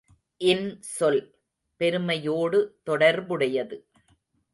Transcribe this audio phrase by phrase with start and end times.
[0.41, 1.19] இன்சொல்,
[1.77, 3.77] பெருமையோடு தொடர்புடையது.